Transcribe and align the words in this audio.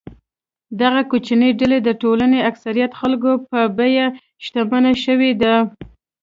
دغه 0.81 1.01
کوچنۍ 1.11 1.51
ډله 1.59 1.77
د 1.83 1.89
ټولنې 2.01 2.39
اکثریت 2.49 2.91
خلکو 2.99 3.31
په 3.49 3.59
بیه 3.77 4.05
شتمنه 4.45 4.93
شوې 5.03 5.31
ده. 5.41 5.55